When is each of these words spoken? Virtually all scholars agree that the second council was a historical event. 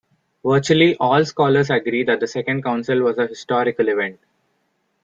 Virtually 0.43 0.97
all 0.97 1.23
scholars 1.25 1.69
agree 1.69 2.03
that 2.05 2.19
the 2.19 2.25
second 2.25 2.63
council 2.63 3.01
was 3.03 3.19
a 3.19 3.27
historical 3.27 3.87
event. 3.87 4.19